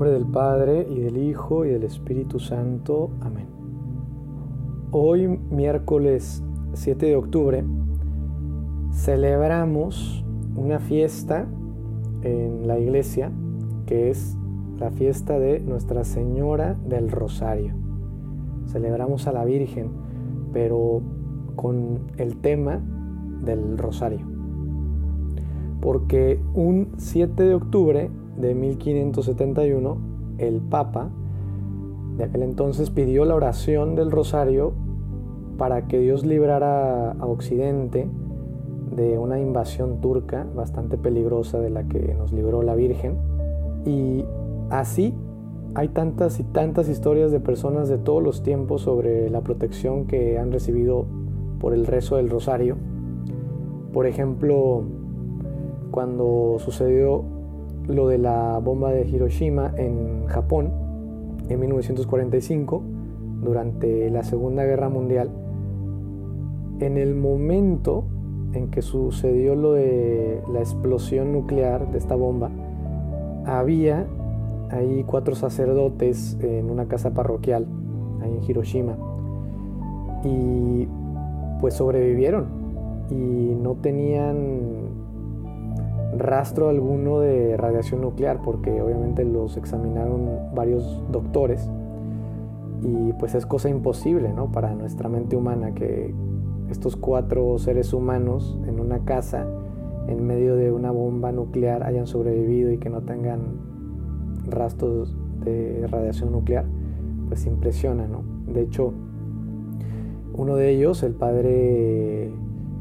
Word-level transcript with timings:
nombre 0.00 0.18
del 0.18 0.32
Padre 0.32 0.86
y 0.88 1.00
del 1.00 1.18
Hijo 1.18 1.66
y 1.66 1.68
del 1.68 1.82
Espíritu 1.82 2.38
Santo. 2.38 3.10
Amén. 3.20 3.48
Hoy, 4.92 5.28
miércoles 5.50 6.42
7 6.72 7.04
de 7.04 7.16
octubre, 7.16 7.62
celebramos 8.94 10.24
una 10.56 10.78
fiesta 10.78 11.46
en 12.22 12.66
la 12.66 12.78
iglesia 12.78 13.30
que 13.84 14.08
es 14.08 14.38
la 14.78 14.90
fiesta 14.90 15.38
de 15.38 15.60
Nuestra 15.60 16.04
Señora 16.04 16.78
del 16.88 17.10
Rosario. 17.10 17.74
Celebramos 18.68 19.26
a 19.26 19.32
la 19.32 19.44
Virgen, 19.44 19.90
pero 20.54 21.02
con 21.56 22.10
el 22.16 22.38
tema 22.38 22.80
del 23.42 23.76
Rosario. 23.76 24.24
Porque 25.82 26.40
un 26.54 26.88
7 26.96 27.42
de 27.42 27.54
octubre 27.54 28.10
de 28.40 28.54
1571, 28.54 29.96
el 30.38 30.60
Papa 30.60 31.10
de 32.16 32.24
aquel 32.24 32.42
entonces 32.42 32.90
pidió 32.90 33.24
la 33.24 33.34
oración 33.34 33.94
del 33.94 34.10
rosario 34.10 34.72
para 35.56 35.86
que 35.88 35.98
Dios 35.98 36.24
librara 36.24 37.12
a 37.12 37.26
Occidente 37.26 38.08
de 38.94 39.18
una 39.18 39.40
invasión 39.40 40.00
turca 40.00 40.46
bastante 40.54 40.98
peligrosa 40.98 41.60
de 41.60 41.70
la 41.70 41.84
que 41.84 42.14
nos 42.14 42.32
libró 42.32 42.62
la 42.62 42.74
Virgen. 42.74 43.16
Y 43.86 44.24
así 44.68 45.14
hay 45.74 45.88
tantas 45.88 46.40
y 46.40 46.44
tantas 46.44 46.88
historias 46.88 47.30
de 47.30 47.40
personas 47.40 47.88
de 47.88 47.98
todos 47.98 48.22
los 48.22 48.42
tiempos 48.42 48.82
sobre 48.82 49.30
la 49.30 49.42
protección 49.42 50.06
que 50.06 50.38
han 50.38 50.52
recibido 50.52 51.06
por 51.58 51.72
el 51.72 51.86
rezo 51.86 52.16
del 52.16 52.28
rosario. 52.28 52.76
Por 53.92 54.06
ejemplo, 54.06 54.82
cuando 55.90 56.56
sucedió 56.58 57.39
lo 57.90 58.08
de 58.08 58.18
la 58.18 58.58
bomba 58.58 58.90
de 58.90 59.06
Hiroshima 59.06 59.72
en 59.76 60.26
Japón 60.26 60.70
en 61.48 61.60
1945, 61.60 62.82
durante 63.42 64.08
la 64.10 64.22
Segunda 64.22 64.64
Guerra 64.64 64.88
Mundial, 64.88 65.30
en 66.78 66.96
el 66.96 67.14
momento 67.14 68.04
en 68.52 68.70
que 68.70 68.82
sucedió 68.82 69.54
lo 69.54 69.72
de 69.72 70.42
la 70.52 70.60
explosión 70.60 71.32
nuclear 71.32 71.90
de 71.90 71.98
esta 71.98 72.14
bomba, 72.14 72.50
había 73.46 74.06
ahí 74.70 75.04
cuatro 75.06 75.34
sacerdotes 75.34 76.38
en 76.40 76.70
una 76.70 76.86
casa 76.86 77.10
parroquial, 77.10 77.66
ahí 78.22 78.36
en 78.36 78.44
Hiroshima, 78.48 78.96
y 80.24 80.86
pues 81.60 81.74
sobrevivieron 81.74 82.46
y 83.10 83.14
no 83.60 83.74
tenían 83.74 84.79
rastro 86.16 86.68
alguno 86.68 87.20
de 87.20 87.56
radiación 87.56 88.00
nuclear 88.00 88.40
porque 88.42 88.82
obviamente 88.82 89.24
los 89.24 89.56
examinaron 89.56 90.28
varios 90.54 91.02
doctores 91.10 91.68
y 92.82 93.12
pues 93.14 93.34
es 93.34 93.46
cosa 93.46 93.68
imposible 93.68 94.32
¿no? 94.32 94.50
para 94.50 94.74
nuestra 94.74 95.08
mente 95.08 95.36
humana 95.36 95.72
que 95.72 96.14
estos 96.70 96.96
cuatro 96.96 97.58
seres 97.58 97.92
humanos 97.92 98.58
en 98.66 98.80
una 98.80 99.00
casa 99.04 99.46
en 100.08 100.26
medio 100.26 100.56
de 100.56 100.72
una 100.72 100.90
bomba 100.90 101.30
nuclear 101.30 101.82
hayan 101.84 102.06
sobrevivido 102.06 102.72
y 102.72 102.78
que 102.78 102.88
no 102.88 103.02
tengan 103.02 103.40
rastros 104.48 105.16
de 105.44 105.86
radiación 105.88 106.32
nuclear 106.32 106.64
pues 107.28 107.46
impresiona 107.46 108.06
¿no? 108.06 108.22
de 108.52 108.62
hecho 108.62 108.92
uno 110.32 110.56
de 110.56 110.70
ellos 110.70 111.02
el 111.02 111.12
padre 111.12 112.32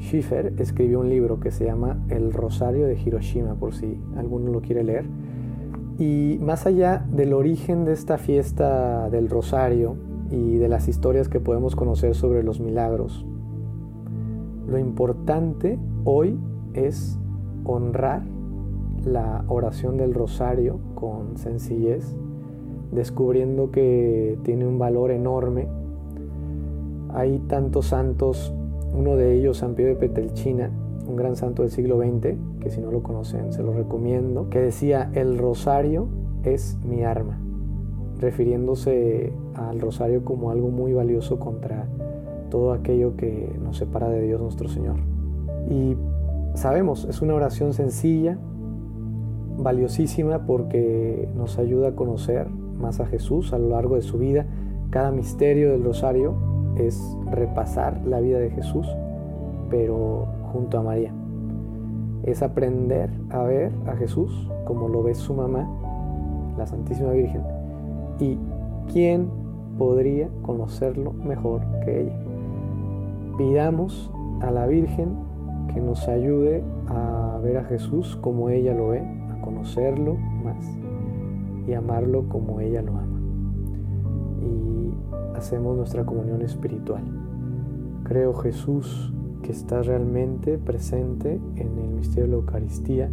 Schiffer 0.00 0.54
escribió 0.58 1.00
un 1.00 1.08
libro 1.08 1.40
que 1.40 1.50
se 1.50 1.64
llama 1.64 1.98
El 2.08 2.32
Rosario 2.32 2.86
de 2.86 2.98
Hiroshima, 2.98 3.54
por 3.54 3.74
si 3.74 4.00
alguno 4.16 4.50
lo 4.50 4.60
quiere 4.60 4.84
leer. 4.84 5.06
Y 5.98 6.38
más 6.40 6.66
allá 6.66 7.04
del 7.10 7.32
origen 7.32 7.84
de 7.84 7.92
esta 7.92 8.18
fiesta 8.18 9.10
del 9.10 9.28
Rosario 9.28 9.96
y 10.30 10.58
de 10.58 10.68
las 10.68 10.88
historias 10.88 11.28
que 11.28 11.40
podemos 11.40 11.74
conocer 11.74 12.14
sobre 12.14 12.42
los 12.42 12.60
milagros, 12.60 13.26
lo 14.68 14.78
importante 14.78 15.78
hoy 16.04 16.38
es 16.74 17.18
honrar 17.64 18.22
la 19.04 19.44
oración 19.48 19.96
del 19.96 20.14
Rosario 20.14 20.78
con 20.94 21.36
sencillez, 21.36 22.14
descubriendo 22.92 23.70
que 23.70 24.38
tiene 24.42 24.66
un 24.66 24.78
valor 24.78 25.10
enorme. 25.10 25.68
Hay 27.10 27.38
tantos 27.48 27.86
santos 27.86 28.52
uno 28.94 29.16
de 29.16 29.34
ellos, 29.34 29.58
San 29.58 29.74
Pío 29.74 29.86
de 29.86 29.94
Petelchina, 29.94 30.70
un 31.06 31.16
gran 31.16 31.36
santo 31.36 31.62
del 31.62 31.70
siglo 31.70 31.98
XX, 31.98 32.36
que 32.60 32.70
si 32.70 32.80
no 32.80 32.90
lo 32.90 33.02
conocen 33.02 33.52
se 33.52 33.62
lo 33.62 33.72
recomiendo, 33.72 34.50
que 34.50 34.60
decía, 34.60 35.10
el 35.14 35.38
rosario 35.38 36.08
es 36.44 36.78
mi 36.84 37.04
arma, 37.04 37.38
refiriéndose 38.18 39.32
al 39.54 39.80
rosario 39.80 40.24
como 40.24 40.50
algo 40.50 40.68
muy 40.68 40.92
valioso 40.92 41.38
contra 41.38 41.86
todo 42.50 42.72
aquello 42.72 43.16
que 43.16 43.50
nos 43.62 43.78
separa 43.78 44.08
de 44.08 44.22
Dios 44.22 44.40
nuestro 44.40 44.68
Señor. 44.68 44.96
Y 45.70 45.96
sabemos, 46.54 47.04
es 47.04 47.22
una 47.22 47.34
oración 47.34 47.72
sencilla, 47.72 48.38
valiosísima 49.58 50.46
porque 50.46 51.28
nos 51.34 51.58
ayuda 51.58 51.88
a 51.88 51.96
conocer 51.96 52.48
más 52.48 53.00
a 53.00 53.06
Jesús 53.06 53.52
a 53.52 53.58
lo 53.58 53.70
largo 53.70 53.96
de 53.96 54.02
su 54.02 54.18
vida. 54.18 54.46
Cada 54.90 55.10
misterio 55.10 55.70
del 55.72 55.84
rosario 55.84 56.34
es 56.78 57.16
repasar 57.30 58.00
la 58.06 58.20
vida 58.20 58.38
de 58.38 58.50
Jesús, 58.50 58.86
pero 59.70 60.26
junto 60.52 60.78
a 60.78 60.82
María. 60.82 61.12
Es 62.24 62.42
aprender 62.42 63.10
a 63.30 63.42
ver 63.42 63.72
a 63.86 63.96
Jesús 63.96 64.50
como 64.64 64.88
lo 64.88 65.02
ve 65.02 65.14
su 65.14 65.34
mamá, 65.34 65.68
la 66.56 66.66
Santísima 66.66 67.12
Virgen. 67.12 67.42
¿Y 68.18 68.38
quién 68.92 69.28
podría 69.78 70.28
conocerlo 70.42 71.12
mejor 71.12 71.62
que 71.84 72.02
ella? 72.02 72.16
Pidamos 73.36 74.10
a 74.40 74.50
la 74.50 74.66
Virgen 74.66 75.16
que 75.72 75.80
nos 75.80 76.08
ayude 76.08 76.64
a 76.88 77.38
ver 77.42 77.58
a 77.58 77.64
Jesús 77.64 78.16
como 78.20 78.48
ella 78.48 78.74
lo 78.74 78.88
ve, 78.88 79.00
a 79.00 79.40
conocerlo 79.42 80.16
más 80.44 80.78
y 81.66 81.74
amarlo 81.74 82.28
como 82.28 82.60
ella 82.60 82.82
lo 82.82 82.92
ama 82.92 83.18
hacemos 85.38 85.76
nuestra 85.76 86.04
comunión 86.04 86.42
espiritual. 86.42 87.02
Creo 88.04 88.34
Jesús 88.34 89.12
que 89.42 89.52
está 89.52 89.82
realmente 89.82 90.58
presente 90.58 91.40
en 91.56 91.78
el 91.78 91.90
misterio 91.90 92.24
de 92.24 92.30
la 92.30 92.36
Eucaristía. 92.36 93.10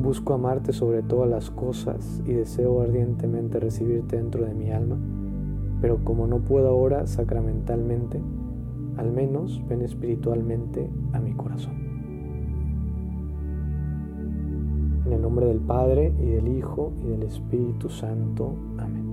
Busco 0.00 0.34
amarte 0.34 0.72
sobre 0.72 1.02
todas 1.02 1.28
las 1.28 1.50
cosas 1.50 2.22
y 2.26 2.32
deseo 2.32 2.80
ardientemente 2.80 3.60
recibirte 3.60 4.16
dentro 4.16 4.44
de 4.44 4.54
mi 4.54 4.70
alma, 4.70 4.96
pero 5.80 6.04
como 6.04 6.26
no 6.26 6.40
puedo 6.40 6.68
ahora 6.68 7.06
sacramentalmente, 7.06 8.20
al 8.96 9.12
menos 9.12 9.62
ven 9.68 9.82
espiritualmente 9.82 10.90
a 11.12 11.20
mi 11.20 11.32
corazón. 11.34 11.74
En 15.06 15.12
el 15.12 15.22
nombre 15.22 15.46
del 15.46 15.60
Padre 15.60 16.12
y 16.20 16.30
del 16.30 16.48
Hijo 16.48 16.92
y 17.02 17.08
del 17.08 17.22
Espíritu 17.22 17.88
Santo. 17.88 18.54
Amén. 18.78 19.09